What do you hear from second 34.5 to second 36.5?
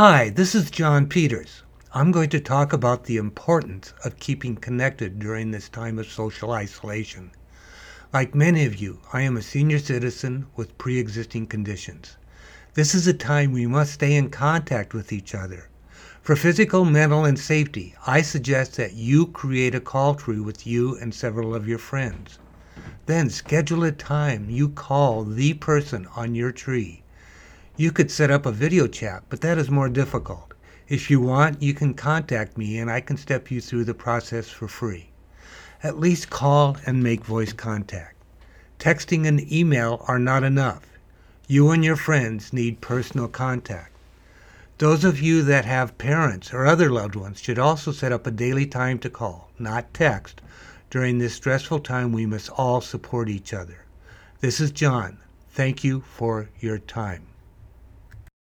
free. At least